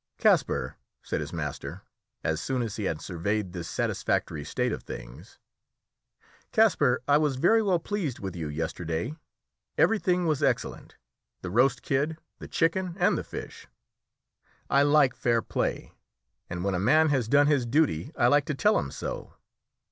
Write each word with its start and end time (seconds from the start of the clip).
"Kasper," 0.17 0.77
said 1.03 1.21
his 1.21 1.31
master, 1.31 1.83
as 2.23 2.41
soon 2.41 2.63
as 2.63 2.77
he 2.77 2.85
had 2.85 3.01
surveyed 3.03 3.53
this 3.53 3.69
satisfactory 3.69 4.43
state 4.43 4.71
of 4.71 4.81
things 4.81 5.37
"Kasper, 6.51 7.03
I 7.07 7.19
was 7.19 7.35
very 7.35 7.61
well 7.61 7.77
pleased 7.77 8.17
with 8.17 8.35
you 8.35 8.49
yesterday; 8.49 9.13
everything 9.77 10.25
was 10.25 10.41
excellent; 10.41 10.95
the 11.43 11.51
roast 11.51 11.83
kid, 11.83 12.17
the 12.39 12.47
chicken, 12.47 12.95
and 12.97 13.15
the 13.15 13.23
fish. 13.23 13.67
I 14.71 14.81
like 14.81 15.13
fair 15.15 15.39
play, 15.43 15.91
and 16.49 16.63
when 16.63 16.73
a 16.73 16.79
man 16.79 17.09
has 17.09 17.27
done 17.27 17.45
his 17.45 17.67
duty 17.67 18.11
I 18.17 18.25
like 18.25 18.45
to 18.45 18.55
tell 18.55 18.79
him 18.79 18.89
so. 18.89 19.35